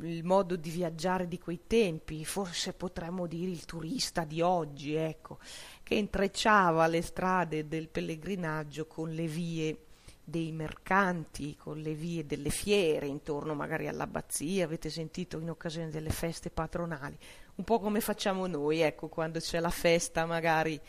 il 0.00 0.24
modo 0.24 0.56
di 0.56 0.70
viaggiare 0.70 1.28
di 1.28 1.38
quei 1.38 1.60
tempi, 1.66 2.24
forse 2.24 2.72
potremmo 2.72 3.26
dire 3.26 3.50
il 3.50 3.66
turista 3.66 4.24
di 4.24 4.40
oggi, 4.40 4.94
ecco, 4.94 5.40
che 5.82 5.94
intrecciava 5.94 6.86
le 6.86 7.02
strade 7.02 7.68
del 7.68 7.90
pellegrinaggio 7.90 8.86
con 8.86 9.10
le 9.10 9.26
vie 9.26 9.85
dei 10.28 10.50
mercanti 10.50 11.54
con 11.54 11.78
le 11.78 11.94
vie 11.94 12.26
delle 12.26 12.50
fiere 12.50 13.06
intorno 13.06 13.54
magari 13.54 13.86
all'abbazia, 13.86 14.64
avete 14.64 14.90
sentito 14.90 15.38
in 15.38 15.48
occasione 15.48 15.88
delle 15.88 16.10
feste 16.10 16.50
patronali, 16.50 17.16
un 17.54 17.64
po' 17.64 17.78
come 17.78 18.00
facciamo 18.00 18.48
noi, 18.48 18.80
ecco, 18.80 19.06
quando 19.06 19.38
c'è 19.38 19.60
la 19.60 19.70
festa 19.70 20.26
magari 20.26 20.80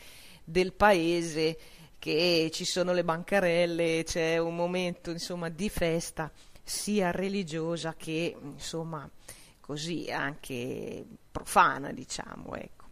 del 0.42 0.72
paese 0.72 1.56
che 2.00 2.50
ci 2.52 2.64
sono 2.64 2.92
le 2.92 3.04
bancarelle, 3.04 4.02
c'è 4.02 4.38
un 4.38 4.56
momento 4.56 5.10
insomma 5.10 5.48
di 5.50 5.68
festa 5.68 6.32
sia 6.64 7.12
religiosa 7.12 7.94
che 7.94 8.36
insomma 8.42 9.08
così 9.60 10.10
anche 10.10 11.06
profana, 11.30 11.92
diciamo, 11.92 12.56
ecco. 12.56 12.86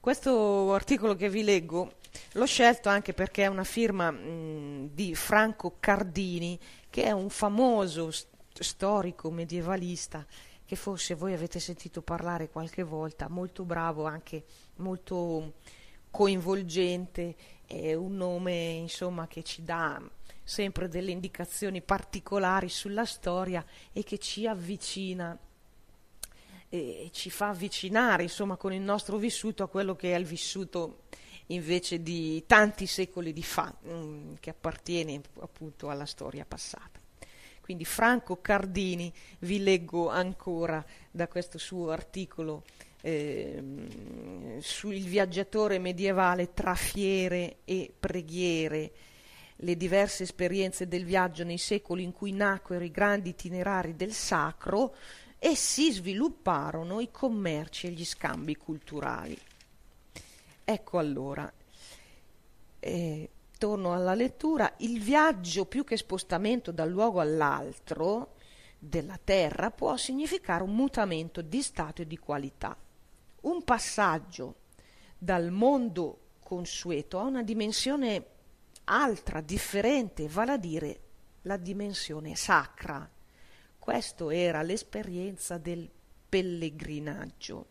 Questo 0.00 0.72
articolo 0.72 1.14
che 1.16 1.28
vi 1.28 1.42
leggo 1.42 1.96
l'ho 2.32 2.46
scelto 2.46 2.88
anche 2.88 3.12
perché 3.12 3.44
è 3.44 3.46
una 3.46 3.64
firma 3.64 4.10
mh, 4.10 4.90
di 4.92 5.14
Franco 5.14 5.76
Cardini, 5.80 6.58
che 6.88 7.04
è 7.04 7.10
un 7.10 7.30
famoso 7.30 8.10
st- 8.10 8.28
storico 8.52 9.30
medievalista 9.30 10.26
che 10.64 10.76
forse 10.76 11.14
voi 11.14 11.34
avete 11.34 11.60
sentito 11.60 12.00
parlare 12.00 12.48
qualche 12.48 12.82
volta, 12.82 13.28
molto 13.28 13.64
bravo, 13.64 14.04
anche 14.04 14.44
molto 14.76 15.54
coinvolgente, 16.10 17.34
è 17.66 17.94
un 17.94 18.16
nome 18.16 18.54
insomma 18.54 19.26
che 19.26 19.42
ci 19.42 19.62
dà 19.62 20.00
sempre 20.42 20.88
delle 20.88 21.10
indicazioni 21.10 21.80
particolari 21.82 22.68
sulla 22.68 23.04
storia 23.04 23.64
e 23.92 24.02
che 24.02 24.18
ci 24.18 24.46
avvicina 24.46 25.38
e 26.68 27.10
ci 27.12 27.28
fa 27.28 27.48
avvicinare 27.48 28.22
insomma 28.22 28.56
con 28.56 28.72
il 28.72 28.80
nostro 28.80 29.18
vissuto 29.18 29.62
a 29.62 29.68
quello 29.68 29.94
che 29.94 30.14
è 30.14 30.18
il 30.18 30.24
vissuto 30.24 31.04
invece 31.52 32.02
di 32.02 32.44
tanti 32.46 32.86
secoli 32.86 33.32
di 33.32 33.42
fa 33.42 33.74
mm, 33.86 34.34
che 34.40 34.50
appartiene 34.50 35.20
appunto 35.40 35.90
alla 35.90 36.06
storia 36.06 36.44
passata 36.44 37.00
quindi 37.60 37.84
Franco 37.84 38.40
Cardini 38.40 39.12
vi 39.40 39.62
leggo 39.62 40.08
ancora 40.08 40.84
da 41.10 41.28
questo 41.28 41.58
suo 41.58 41.90
articolo 41.90 42.64
eh, 43.02 43.62
sul 44.60 44.98
viaggiatore 44.98 45.78
medievale 45.78 46.52
tra 46.54 46.74
fiere 46.74 47.58
e 47.64 47.92
preghiere 47.98 48.92
le 49.56 49.76
diverse 49.76 50.24
esperienze 50.24 50.88
del 50.88 51.04
viaggio 51.04 51.44
nei 51.44 51.58
secoli 51.58 52.02
in 52.02 52.12
cui 52.12 52.32
nacquero 52.32 52.84
i 52.84 52.90
grandi 52.90 53.30
itinerari 53.30 53.94
del 53.94 54.12
sacro 54.12 54.96
e 55.38 55.54
si 55.54 55.92
svilupparono 55.92 57.00
i 57.00 57.10
commerci 57.10 57.86
e 57.86 57.90
gli 57.90 58.04
scambi 58.04 58.56
culturali. 58.56 59.38
Ecco 60.64 60.98
allora, 60.98 61.52
eh, 62.80 63.30
torno 63.58 63.92
alla 63.92 64.14
lettura, 64.14 64.74
il 64.78 65.00
viaggio 65.00 65.66
più 65.66 65.84
che 65.84 65.96
spostamento 65.96 66.72
dal 66.72 66.90
luogo 66.90 67.20
all'altro 67.20 68.34
della 68.78 69.18
terra 69.22 69.70
può 69.70 69.96
significare 69.96 70.62
un 70.62 70.74
mutamento 70.74 71.42
di 71.42 71.62
stato 71.62 72.02
e 72.02 72.06
di 72.06 72.18
qualità, 72.18 72.76
un 73.42 73.62
passaggio 73.62 74.56
dal 75.16 75.50
mondo 75.50 76.18
consueto 76.40 77.18
a 77.18 77.22
una 77.22 77.42
dimensione 77.42 78.26
altra, 78.84 79.40
differente, 79.40 80.26
vale 80.28 80.52
a 80.52 80.56
dire 80.56 81.00
la 81.42 81.56
dimensione 81.56 82.34
sacra 82.34 83.08
questa 83.82 84.32
era 84.32 84.62
l'esperienza 84.62 85.58
del 85.58 85.90
pellegrinaggio. 86.28 87.66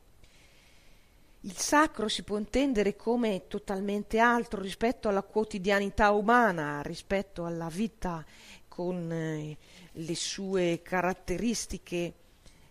Il 1.43 1.57
sacro 1.57 2.07
si 2.07 2.21
può 2.21 2.38
intendere 2.38 2.95
come 2.95 3.48
totalmente 3.48 4.19
altro 4.19 4.62
rispetto 4.62 5.10
alla 5.10 5.24
quotidianità 5.24 6.12
umana, 6.12 6.83
rispetto 6.83 7.45
alla 7.45 7.67
vita 7.67 8.24
con 8.67 9.12
eh, 9.12 9.57
le 9.91 10.15
sue 10.15 10.83
caratteristiche 10.83 12.13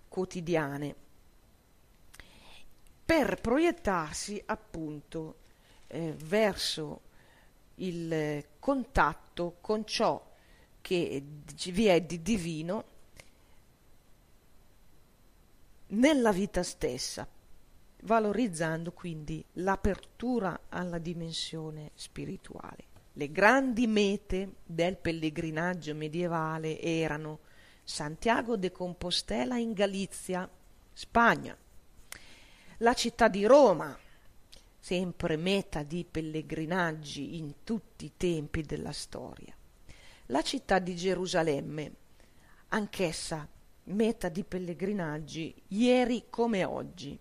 quotidiane, 0.06 0.94
per 3.04 3.40
proiettarsi 3.40 4.40
appunto 4.46 5.34
eh, 5.88 6.14
verso 6.16 7.00
il 7.76 8.44
contatto 8.60 9.56
con 9.60 9.84
ciò 9.84 10.24
che 10.80 11.24
vi 11.72 11.86
è 11.86 12.00
di 12.02 12.22
divino 12.22 12.84
nella 15.88 16.30
vita 16.30 16.62
stessa, 16.62 17.26
valorizzando 18.02 18.92
quindi 18.92 19.44
l'apertura 19.54 20.62
alla 20.68 20.98
dimensione 20.98 21.90
spirituale. 21.94 22.88
Le 23.14 23.30
grandi 23.30 23.86
mete 23.86 24.56
del 24.64 24.96
pellegrinaggio 24.96 25.94
medievale 25.94 26.80
erano 26.80 27.40
Santiago 27.82 28.56
de 28.56 28.70
Compostela 28.70 29.56
in 29.56 29.72
Galizia, 29.72 30.48
Spagna, 30.92 31.56
la 32.78 32.94
città 32.94 33.28
di 33.28 33.44
Roma, 33.44 33.98
sempre 34.78 35.36
meta 35.36 35.82
di 35.82 36.06
pellegrinaggi 36.08 37.36
in 37.36 37.62
tutti 37.64 38.06
i 38.06 38.12
tempi 38.16 38.62
della 38.62 38.92
storia, 38.92 39.54
la 40.26 40.42
città 40.42 40.78
di 40.78 40.96
Gerusalemme, 40.96 41.92
anch'essa 42.68 43.46
meta 43.84 44.28
di 44.28 44.44
pellegrinaggi 44.44 45.54
ieri 45.68 46.26
come 46.30 46.64
oggi. 46.64 47.18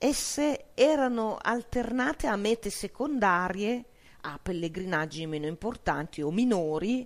Esse 0.00 0.66
erano 0.74 1.38
alternate 1.42 2.28
a 2.28 2.36
mete 2.36 2.70
secondarie, 2.70 3.84
a 4.20 4.38
pellegrinaggi 4.40 5.26
meno 5.26 5.46
importanti 5.46 6.22
o 6.22 6.30
minori, 6.30 7.04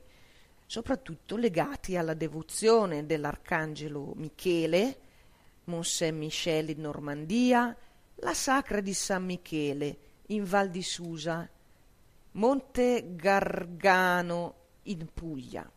soprattutto 0.66 1.36
legati 1.36 1.96
alla 1.96 2.12
devozione 2.12 3.06
dell'arcangelo 3.06 4.12
Michele, 4.16 4.98
Mont 5.64 5.84
Saint-Michel 5.84 6.68
in 6.68 6.80
Normandia, 6.82 7.74
la 8.16 8.34
Sacra 8.34 8.82
di 8.82 8.92
San 8.92 9.24
Michele 9.24 9.96
in 10.26 10.44
Val 10.44 10.68
di 10.68 10.82
Susa, 10.82 11.48
Monte 12.32 13.14
Gargano 13.16 14.54
in 14.82 15.08
Puglia, 15.14 15.70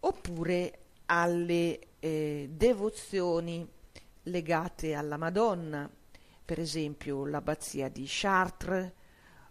oppure 0.00 0.78
alle 1.06 1.78
eh, 2.00 2.48
devozioni 2.50 3.68
legate 4.24 4.94
alla 4.94 5.16
Madonna, 5.16 5.88
per 6.46 6.60
esempio 6.60 7.26
l'abbazia 7.26 7.88
di 7.88 8.04
Chartres, 8.06 8.92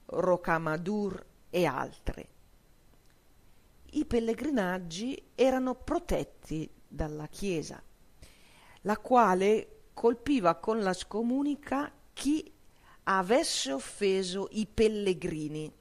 Rocamadour 0.06 1.26
e 1.50 1.66
altre. 1.66 2.28
I 3.92 4.06
pellegrinaggi 4.06 5.32
erano 5.36 5.76
protetti 5.76 6.70
dalla 6.88 7.28
Chiesa, 7.28 7.84
la 8.82 8.98
quale 8.98 9.82
colpiva 9.94 10.56
con 10.56 10.82
la 10.82 10.94
scomunica 10.94 11.92
chi 12.14 12.50
avesse 13.04 13.74
offeso 13.74 14.48
i 14.52 14.66
pellegrini 14.66 15.72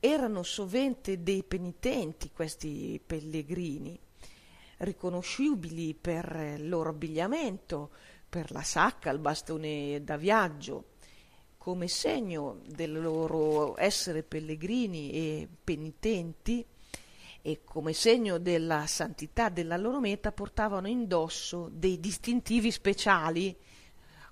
erano 0.00 0.42
sovente 0.42 1.22
dei 1.22 1.42
penitenti 1.42 2.30
questi 2.30 3.00
pellegrini, 3.04 3.98
riconoscibili 4.78 5.94
per 5.94 6.56
il 6.56 6.68
loro 6.68 6.88
abbigliamento, 6.88 7.90
per 8.30 8.52
la 8.52 8.62
sacca, 8.62 9.10
il 9.10 9.18
bastone 9.18 10.02
da 10.04 10.16
viaggio, 10.16 10.92
come 11.58 11.88
segno 11.88 12.60
del 12.64 12.98
loro 12.98 13.76
essere 13.76 14.22
pellegrini 14.22 15.10
e 15.10 15.48
penitenti 15.62 16.64
e 17.42 17.60
come 17.64 17.92
segno 17.92 18.38
della 18.38 18.86
santità 18.86 19.48
della 19.48 19.76
loro 19.76 19.98
meta 19.98 20.30
portavano 20.30 20.86
indosso 20.86 21.68
dei 21.72 21.98
distintivi 21.98 22.70
speciali 22.70 23.54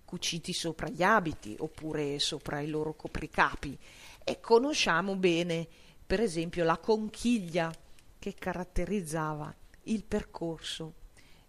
cuciti 0.04 0.54
sopra 0.54 0.88
gli 0.88 1.02
abiti 1.02 1.54
oppure 1.58 2.18
sopra 2.18 2.60
i 2.60 2.68
loro 2.68 2.94
copricapi. 2.94 3.78
E 4.24 4.40
conosciamo 4.40 5.16
bene 5.16 5.66
per 6.06 6.20
esempio 6.20 6.64
la 6.64 6.78
conchiglia 6.78 7.70
che 8.18 8.34
caratterizzava 8.34 9.54
il 9.84 10.04
percorso 10.04 10.94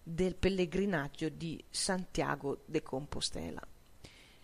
del 0.02 0.34
pellegrinaggio 0.34 1.28
di 1.28 1.62
Santiago 1.68 2.62
de 2.66 2.82
Compostela. 2.82 3.62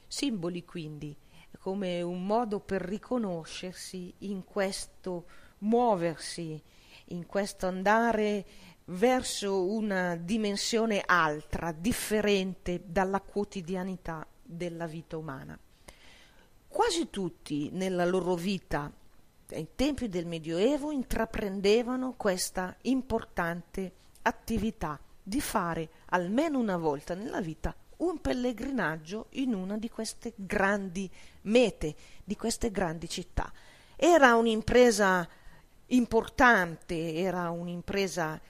Simboli 0.07 0.65
quindi 0.65 1.17
come 1.59 2.01
un 2.03 2.25
modo 2.25 2.61
per 2.61 2.83
riconoscersi 2.83 4.15
in 4.19 4.45
questo 4.45 5.27
muoversi, 5.59 6.63
in 7.07 7.27
questo 7.27 7.67
andare 7.67 8.47
verso 8.85 9.67
una 9.67 10.15
dimensione 10.15 11.03
altra, 11.05 11.73
differente 11.73 12.83
dalla 12.87 13.21
quotidianità 13.21 14.25
della 14.43 14.87
vita 14.87 15.17
umana. 15.17 15.59
Quasi 16.69 17.11
tutti 17.11 17.71
nella 17.73 18.05
loro 18.05 18.35
vita, 18.35 18.93
ai 19.51 19.69
tempi 19.75 20.09
del 20.09 20.27
Medioevo, 20.27 20.93
intraprendevano 20.93 22.15
questa 22.15 22.77
importante 22.83 23.93
attività 24.23 25.01
di 25.29 25.41
fare 25.41 25.89
almeno 26.11 26.61
una 26.61 26.77
volta 26.77 27.15
nella 27.15 27.41
vita 27.41 27.75
un 27.97 28.21
pellegrinaggio 28.21 29.27
in 29.31 29.55
una 29.55 29.77
di 29.77 29.91
queste 29.91 30.35
grandi 30.37 31.11
mete, 31.43 31.97
di 32.23 32.37
queste 32.37 32.71
grandi 32.71 33.09
città. 33.09 33.53
Era 33.97 34.37
un'impresa 34.37 35.29
importante, 35.87 37.15
era 37.15 37.51
un'impresa 37.51 38.41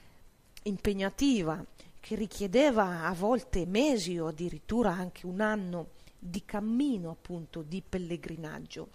impegnativa 0.63 1.65
che 1.99 2.13
richiedeva 2.13 3.05
a 3.05 3.13
volte 3.13 3.65
mesi 3.65 4.19
o 4.19 4.27
addirittura 4.27 4.91
anche 4.91 5.25
un 5.25 5.41
anno 5.41 5.89
di 6.19 6.45
cammino, 6.45 7.09
appunto, 7.09 7.63
di 7.63 7.81
pellegrinaggio, 7.81 8.89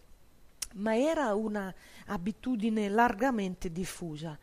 ma 0.74 0.96
era 0.96 1.34
un'abitudine 1.34 2.88
largamente 2.88 3.72
diffusa, 3.72 4.38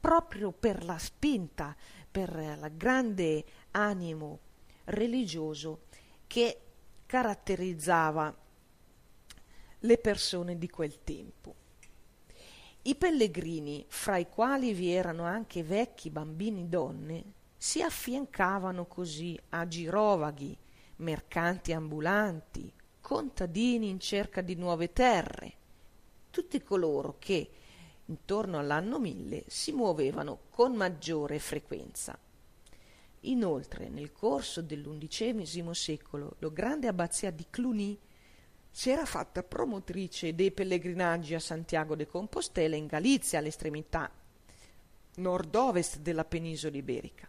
proprio 0.00 0.52
per 0.52 0.84
la 0.84 0.96
spinta, 0.96 1.74
per 2.26 2.36
il 2.36 2.72
grande 2.76 3.44
animo 3.70 4.40
religioso 4.86 5.82
che 6.26 6.60
caratterizzava 7.06 8.36
le 9.78 9.98
persone 9.98 10.58
di 10.58 10.68
quel 10.68 11.04
tempo. 11.04 11.54
I 12.82 12.96
pellegrini, 12.96 13.84
fra 13.86 14.16
i 14.16 14.28
quali 14.28 14.72
vi 14.72 14.90
erano 14.90 15.22
anche 15.22 15.62
vecchi, 15.62 16.10
bambini, 16.10 16.68
donne, 16.68 17.24
si 17.56 17.82
affiancavano 17.82 18.86
così 18.86 19.38
a 19.50 19.68
girovaghi, 19.68 20.58
mercanti 20.96 21.72
ambulanti, 21.72 22.72
contadini 23.00 23.90
in 23.90 24.00
cerca 24.00 24.40
di 24.40 24.56
nuove 24.56 24.92
terre, 24.92 25.52
tutti 26.30 26.60
coloro 26.64 27.14
che 27.20 27.48
intorno 28.08 28.58
all'anno 28.58 28.98
mille 28.98 29.44
si 29.46 29.72
muovevano 29.72 30.40
con 30.50 30.74
maggiore 30.74 31.38
frequenza. 31.38 32.18
Inoltre, 33.22 33.88
nel 33.88 34.12
corso 34.12 34.62
dell'undicesimo 34.62 35.72
secolo, 35.72 36.36
la 36.38 36.48
grande 36.48 36.88
abbazia 36.88 37.30
di 37.30 37.46
Cluny 37.50 37.98
si 38.70 38.90
era 38.90 39.04
fatta 39.04 39.42
promotrice 39.42 40.34
dei 40.34 40.52
pellegrinaggi 40.52 41.34
a 41.34 41.40
Santiago 41.40 41.96
de 41.96 42.06
Compostela 42.06 42.76
in 42.76 42.86
Galizia, 42.86 43.40
all'estremità 43.40 44.10
nord-ovest 45.16 45.98
della 45.98 46.24
penisola 46.24 46.76
iberica. 46.76 47.28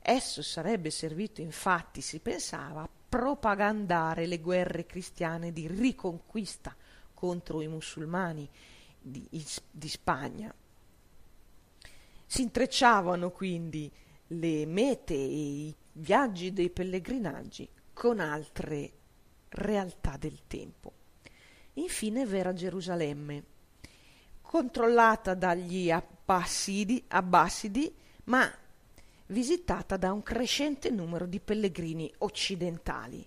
Esso 0.00 0.42
sarebbe 0.42 0.90
servito 0.90 1.40
infatti, 1.40 2.00
si 2.00 2.18
pensava, 2.18 2.82
a 2.82 2.88
propagandare 3.08 4.26
le 4.26 4.40
guerre 4.40 4.86
cristiane 4.86 5.52
di 5.52 5.68
riconquista 5.68 6.74
contro 7.14 7.60
i 7.60 7.68
musulmani 7.68 8.48
di, 9.00 9.26
di 9.70 9.88
Spagna. 9.88 10.54
Si 12.26 12.42
intrecciavano 12.42 13.30
quindi 13.30 13.90
le 14.28 14.66
mete 14.66 15.14
e 15.14 15.18
i 15.18 15.74
viaggi 15.92 16.52
dei 16.52 16.70
pellegrinaggi 16.70 17.68
con 17.92 18.20
altre 18.20 18.92
realtà 19.48 20.16
del 20.16 20.40
tempo. 20.46 20.92
Infine 21.74 22.26
vera 22.26 22.52
Gerusalemme, 22.52 23.44
controllata 24.42 25.34
dagli 25.34 25.90
Abbasidi, 25.90 27.04
Abbasidi 27.08 27.92
ma 28.24 28.52
visitata 29.26 29.96
da 29.96 30.12
un 30.12 30.22
crescente 30.22 30.90
numero 30.90 31.26
di 31.26 31.40
pellegrini 31.40 32.12
occidentali 32.18 33.26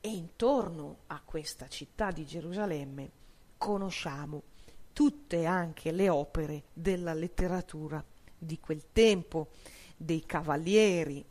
e 0.00 0.08
intorno 0.08 0.98
a 1.06 1.20
questa 1.24 1.68
città 1.68 2.10
di 2.10 2.26
Gerusalemme 2.26 3.10
conosciamo 3.56 4.42
tutte 4.92 5.44
anche 5.46 5.90
le 5.90 6.08
opere 6.08 6.64
della 6.72 7.14
letteratura 7.14 8.04
di 8.36 8.58
quel 8.58 8.84
tempo, 8.92 9.50
dei 9.96 10.24
cavalieri, 10.26 11.24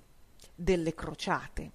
delle 0.56 0.94
crociate. 0.94 1.72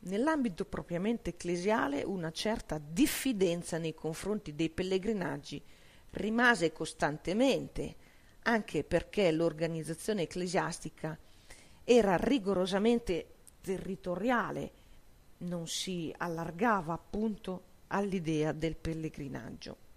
Nell'ambito 0.00 0.64
propriamente 0.64 1.30
ecclesiale 1.30 2.02
una 2.02 2.30
certa 2.30 2.78
diffidenza 2.78 3.78
nei 3.78 3.94
confronti 3.94 4.54
dei 4.54 4.70
pellegrinaggi 4.70 5.62
rimase 6.10 6.72
costantemente, 6.72 7.96
anche 8.42 8.84
perché 8.84 9.30
l'organizzazione 9.32 10.22
ecclesiastica 10.22 11.18
era 11.84 12.16
rigorosamente 12.16 13.34
territoriale, 13.60 14.72
non 15.38 15.66
si 15.66 16.14
allargava 16.16 16.94
appunto 16.94 17.62
all'idea 17.88 18.52
del 18.52 18.76
pellegrinaggio. 18.76 19.87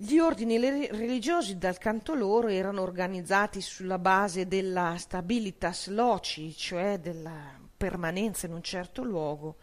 Gli 0.00 0.18
ordini 0.18 0.60
religiosi, 0.60 1.58
dal 1.58 1.76
canto 1.76 2.14
loro, 2.14 2.46
erano 2.46 2.82
organizzati 2.82 3.60
sulla 3.60 3.98
base 3.98 4.46
della 4.46 4.94
stabilitas 4.96 5.88
loci, 5.88 6.54
cioè 6.54 7.00
della 7.00 7.58
permanenza 7.76 8.46
in 8.46 8.52
un 8.52 8.62
certo 8.62 9.02
luogo, 9.02 9.56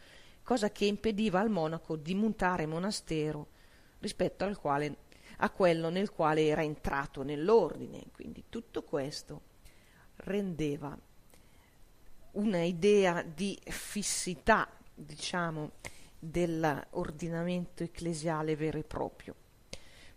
cosa 0.44 0.74
che 0.74 0.84
impediva 0.84 1.40
al 1.40 1.50
monaco 1.50 1.96
di 1.96 2.14
mutare 2.16 2.66
monastero 2.66 3.48
rispetto 4.00 4.44
al 4.44 4.60
quale, 4.60 4.98
a 5.38 5.50
quello 5.52 5.88
nel 5.88 6.12
quale 6.12 6.46
era 6.48 6.62
entrato 6.62 7.24
nell'ordine. 7.24 8.04
Quindi 8.12 8.44
tutto 8.50 8.84
questo 8.84 9.42
rendeva 10.18 11.00
una 12.32 12.62
idea 12.62 13.22
di 13.22 13.58
fissità, 13.64 14.68
diciamo, 14.94 15.72
dell'ordinamento 16.20 17.84
ecclesiale 17.84 18.58
vero 18.58 18.78
e 18.80 18.84
proprio. 18.84 19.36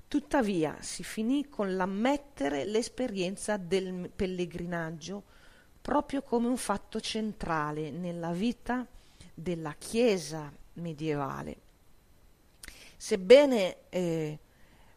Tuttavia 0.08 0.78
si 0.80 1.04
finì 1.04 1.50
con 1.50 1.76
l'ammettere 1.76 2.64
l'esperienza 2.64 3.58
del 3.58 4.10
pellegrinaggio 4.14 5.22
proprio 5.82 6.22
come 6.22 6.48
un 6.48 6.56
fatto 6.56 6.98
centrale 6.98 7.90
nella 7.90 8.32
vita 8.32 8.86
della 9.34 9.74
Chiesa 9.74 10.50
medievale. 10.74 11.56
Sebbene 12.96 13.76
eh, 13.90 14.38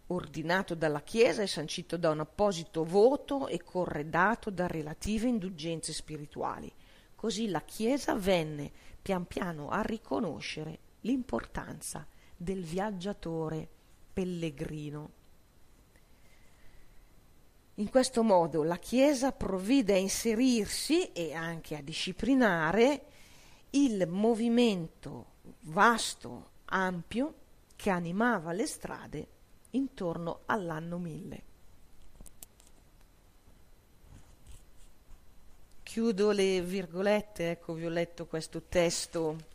ordinato 0.07 0.75
dalla 0.75 1.01
Chiesa 1.01 1.41
e 1.41 1.47
sancito 1.47 1.97
da 1.97 2.09
un 2.09 2.21
apposito 2.21 2.85
voto 2.85 3.47
e 3.47 3.61
corredato 3.61 4.49
da 4.49 4.67
relative 4.67 5.27
indulgenze 5.27 5.91
spirituali, 5.91 6.71
così 7.15 7.49
la 7.49 7.61
Chiesa 7.63 8.15
venne 8.15 8.71
pian 9.01 9.25
piano 9.25 9.67
a 9.67 9.81
riconoscere 9.81 10.79
l'importanza 11.01 12.07
del 12.37 12.63
viaggiatore 12.63 13.79
pellegrino. 14.13 15.19
In 17.75 17.89
questo 17.89 18.23
modo 18.23 18.63
la 18.63 18.77
Chiesa 18.77 19.31
provvide 19.31 19.93
a 19.93 19.97
inserirsi 19.97 21.11
e 21.11 21.33
anche 21.33 21.75
a 21.75 21.81
disciplinare 21.81 23.05
il 23.71 24.07
movimento 24.07 25.25
vasto, 25.61 26.49
ampio, 26.65 27.35
che 27.75 27.89
animava 27.89 28.51
le 28.51 28.67
strade 28.67 29.27
intorno 29.71 30.41
all'anno 30.45 30.97
1000. 30.97 31.43
Chiudo 35.81 36.31
le 36.31 36.61
virgolette, 36.61 37.51
ecco 37.51 37.73
vi 37.73 37.85
ho 37.85 37.89
letto 37.89 38.27
questo 38.27 38.61
testo 38.63 39.49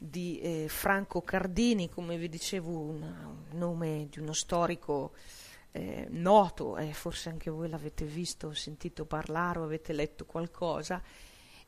di 0.00 0.38
eh, 0.38 0.66
Franco 0.68 1.22
Cardini, 1.22 1.90
come 1.90 2.16
vi 2.16 2.28
dicevo, 2.28 2.70
un, 2.70 3.02
un 3.02 3.58
nome 3.58 4.06
di 4.08 4.20
uno 4.20 4.32
storico 4.32 5.12
eh, 5.72 6.06
noto, 6.10 6.76
eh, 6.76 6.92
forse 6.92 7.28
anche 7.28 7.50
voi 7.50 7.68
l'avete 7.68 8.04
visto, 8.04 8.54
sentito 8.54 9.04
parlare 9.04 9.58
o 9.58 9.64
avete 9.64 9.92
letto 9.92 10.24
qualcosa, 10.24 11.02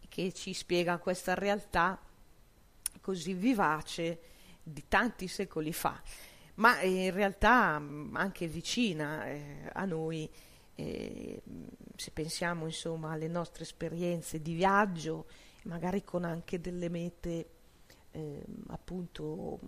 che 0.08 0.32
ci 0.32 0.54
spiega 0.54 0.98
questa 0.98 1.34
realtà 1.34 2.00
così 3.00 3.34
vivace 3.34 4.20
di 4.62 4.84
tanti 4.86 5.26
secoli 5.26 5.72
fa, 5.72 6.00
ma 6.54 6.80
in 6.82 7.12
realtà 7.12 7.78
mm, 7.80 8.14
anche 8.14 8.46
vicina 8.46 9.26
eh, 9.26 9.68
a 9.72 9.84
noi, 9.84 10.30
eh, 10.76 11.42
se 11.96 12.10
pensiamo 12.12 12.66
insomma 12.66 13.10
alle 13.10 13.28
nostre 13.28 13.64
esperienze 13.64 14.40
di 14.40 14.54
viaggio, 14.54 15.26
magari 15.64 16.04
con 16.04 16.24
anche 16.24 16.60
delle 16.60 16.88
mete 16.88 17.48
eh, 18.12 18.42
appunto 18.68 19.58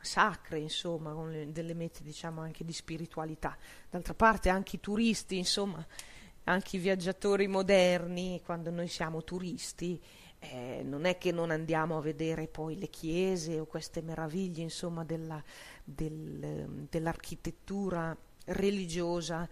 sacre, 0.00 0.58
insomma, 0.58 1.12
con 1.12 1.30
le, 1.30 1.52
delle 1.52 1.74
mete 1.74 2.02
diciamo 2.02 2.40
anche 2.40 2.64
di 2.64 2.72
spiritualità. 2.72 3.56
D'altra 3.88 4.14
parte 4.14 4.48
anche 4.48 4.76
i 4.76 4.80
turisti, 4.80 5.36
insomma, 5.36 5.84
anche 6.44 6.76
i 6.76 6.80
viaggiatori 6.80 7.46
moderni, 7.46 8.40
quando 8.44 8.70
noi 8.70 8.88
siamo 8.88 9.22
turisti, 9.22 10.00
eh, 10.38 10.82
non 10.82 11.04
è 11.04 11.18
che 11.18 11.32
non 11.32 11.50
andiamo 11.50 11.98
a 11.98 12.00
vedere 12.00 12.48
poi 12.48 12.78
le 12.78 12.88
chiese 12.88 13.60
o 13.60 13.66
queste 13.66 14.00
meraviglie, 14.00 14.62
insomma, 14.62 15.04
della, 15.04 15.42
del, 15.84 16.86
dell'architettura 16.88 18.16
religiosa 18.46 19.48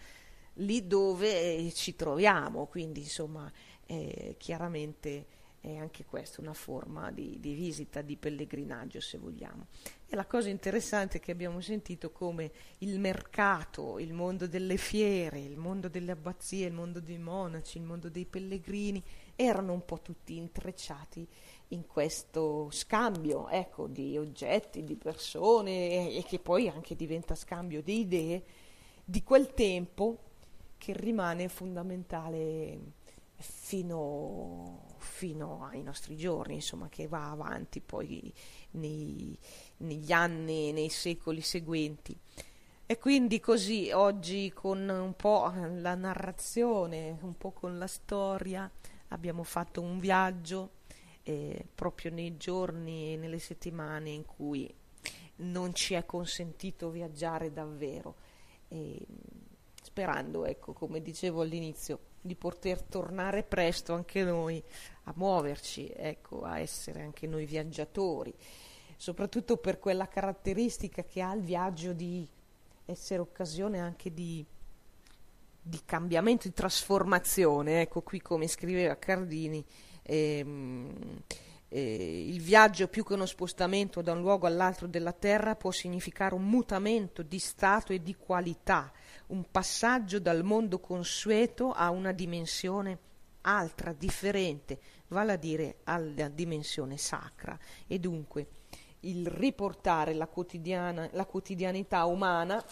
lì 0.54 0.86
dove 0.86 1.70
ci 1.72 1.94
troviamo, 1.94 2.66
quindi 2.66 3.00
insomma, 3.00 3.50
eh, 3.86 4.34
chiaramente 4.38 5.26
è 5.60 5.76
anche 5.76 6.04
questa 6.04 6.40
una 6.40 6.54
forma 6.54 7.10
di, 7.10 7.38
di, 7.40 7.54
visita, 7.54 8.00
di 8.00 8.16
pellegrinaggio 8.16 9.00
se 9.00 9.18
vogliamo. 9.18 9.66
E 10.06 10.16
la 10.16 10.24
cosa 10.26 10.48
interessante 10.48 11.18
è 11.18 11.20
che 11.20 11.32
abbiamo 11.32 11.60
sentito 11.60 12.10
come 12.10 12.50
il 12.78 12.98
mercato, 12.98 13.98
il 13.98 14.12
mondo 14.12 14.46
delle 14.46 14.76
fiere, 14.76 15.40
il 15.40 15.56
mondo 15.56 15.88
delle 15.88 16.12
abbazie, 16.12 16.66
il 16.66 16.72
mondo 16.72 17.00
dei 17.00 17.18
monaci, 17.18 17.78
il 17.78 17.84
mondo 17.84 18.08
dei 18.08 18.24
pellegrini 18.24 19.02
erano 19.34 19.72
un 19.72 19.84
po' 19.84 20.00
tutti 20.00 20.36
intrecciati 20.36 21.26
in 21.68 21.86
questo 21.86 22.70
scambio 22.70 23.48
ecco, 23.48 23.86
di 23.86 24.16
oggetti, 24.16 24.84
di 24.84 24.96
persone 24.96 25.90
e, 25.90 26.16
e 26.16 26.24
che 26.24 26.38
poi 26.38 26.68
anche 26.68 26.96
diventa 26.96 27.34
scambio 27.34 27.82
di 27.82 28.00
idee 28.00 28.42
di 29.04 29.22
quel 29.22 29.52
tempo 29.54 30.18
che 30.78 30.92
rimane 30.94 31.48
fondamentale 31.48 32.78
fino, 33.38 34.96
fino, 34.98 35.64
ai 35.64 35.82
nostri 35.82 36.16
giorni, 36.16 36.54
insomma, 36.54 36.88
che 36.88 37.06
va 37.06 37.30
avanti 37.30 37.80
poi 37.80 38.32
nei, 38.72 39.38
negli 39.78 40.12
anni, 40.12 40.72
nei 40.72 40.88
secoli 40.88 41.40
seguenti. 41.40 42.16
E 42.90 42.98
quindi 42.98 43.38
così 43.38 43.90
oggi 43.92 44.50
con 44.52 44.88
un 44.88 45.14
po' 45.14 45.52
la 45.54 45.94
narrazione, 45.94 47.18
un 47.20 47.36
po' 47.36 47.52
con 47.52 47.78
la 47.78 47.86
storia, 47.86 48.70
abbiamo 49.08 49.42
fatto 49.42 49.82
un 49.82 49.98
viaggio 49.98 50.70
eh, 51.22 51.66
proprio 51.74 52.10
nei 52.10 52.36
giorni 52.38 53.12
e 53.12 53.16
nelle 53.16 53.38
settimane 53.38 54.10
in 54.10 54.24
cui 54.24 54.74
non 55.36 55.74
ci 55.74 55.94
è 55.94 56.06
consentito 56.06 56.88
viaggiare 56.90 57.52
davvero. 57.52 58.16
E, 58.68 58.98
sperando, 59.82 60.46
ecco, 60.46 60.72
come 60.72 61.02
dicevo 61.02 61.42
all'inizio, 61.42 62.00
di 62.20 62.34
poter 62.34 62.82
tornare 62.82 63.42
presto 63.42 63.94
anche 63.94 64.22
noi 64.22 64.62
a 65.04 65.12
muoverci, 65.14 65.92
ecco, 65.94 66.42
a 66.42 66.58
essere 66.58 67.02
anche 67.02 67.26
noi 67.26 67.46
viaggiatori, 67.46 68.34
soprattutto 68.96 69.56
per 69.56 69.78
quella 69.78 70.08
caratteristica 70.08 71.04
che 71.04 71.22
ha 71.22 71.32
il 71.32 71.42
viaggio 71.42 71.92
di 71.92 72.26
essere 72.84 73.20
occasione 73.20 73.80
anche 73.80 74.12
di, 74.12 74.44
di 75.60 75.80
cambiamento, 75.84 76.48
di 76.48 76.54
trasformazione. 76.54 77.82
Ecco 77.82 78.02
qui 78.02 78.20
come 78.20 78.48
scriveva 78.48 78.96
Cardini, 78.96 79.64
ehm, 80.02 81.22
eh, 81.68 82.24
il 82.26 82.40
viaggio 82.40 82.88
più 82.88 83.04
che 83.04 83.12
uno 83.12 83.26
spostamento 83.26 84.00
da 84.00 84.12
un 84.12 84.20
luogo 84.20 84.46
all'altro 84.46 84.86
della 84.86 85.12
terra 85.12 85.54
può 85.54 85.70
significare 85.70 86.34
un 86.34 86.44
mutamento 86.44 87.22
di 87.22 87.38
stato 87.38 87.92
e 87.92 88.02
di 88.02 88.14
qualità, 88.14 88.90
un 89.28 89.44
passaggio 89.50 90.18
dal 90.18 90.42
mondo 90.44 90.80
consueto 90.80 91.72
a 91.72 91.90
una 91.90 92.12
dimensione 92.12 92.98
altra, 93.42 93.92
differente, 93.92 94.80
vale 95.08 95.32
a 95.32 95.36
dire 95.36 95.78
alla 95.84 96.28
dimensione 96.28 96.96
sacra. 96.96 97.58
E 97.86 97.98
dunque 97.98 98.48
il 99.00 99.26
riportare 99.26 100.14
la, 100.14 100.28
la 101.12 101.26
quotidianità 101.26 102.04
umana 102.06 102.64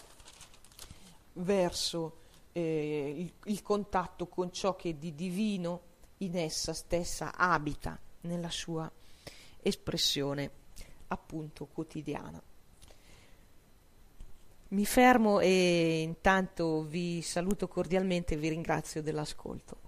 verso 1.34 2.18
eh, 2.52 3.14
il, 3.18 3.32
il 3.44 3.62
contatto 3.62 4.26
con 4.26 4.50
ciò 4.50 4.74
che 4.74 4.98
di 4.98 5.14
divino 5.14 5.82
in 6.18 6.36
essa 6.38 6.72
stessa 6.72 7.36
abita 7.36 8.00
nella 8.26 8.50
sua 8.50 8.90
espressione 9.62 10.50
appunto 11.08 11.66
quotidiana. 11.66 12.42
Mi 14.68 14.84
fermo 14.84 15.38
e 15.40 16.00
intanto 16.02 16.82
vi 16.82 17.22
saluto 17.22 17.68
cordialmente 17.68 18.34
e 18.34 18.36
vi 18.36 18.48
ringrazio 18.48 19.02
dell'ascolto. 19.02 19.85